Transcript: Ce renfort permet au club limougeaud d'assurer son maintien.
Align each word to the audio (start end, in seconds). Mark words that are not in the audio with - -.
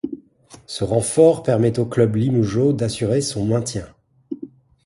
Ce 0.65 0.83
renfort 0.83 1.43
permet 1.43 1.77
au 1.77 1.85
club 1.85 2.15
limougeaud 2.15 2.73
d'assurer 2.73 3.21
son 3.21 3.45
maintien. 3.45 3.85